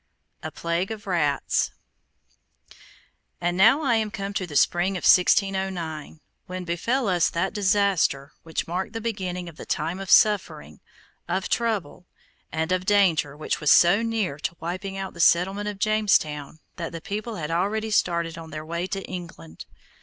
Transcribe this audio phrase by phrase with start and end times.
[0.41, 1.69] A PLAGUE OF RATS
[3.39, 8.31] And now am I come to the spring of 1609, when befell us that disaster
[8.41, 10.79] which marked the beginning of the time of suffering,
[11.27, 12.07] of trouble,
[12.51, 16.93] and of danger which was so near to wiping out the settlement of Jamestown that
[16.93, 19.65] the people had already started on their way to England.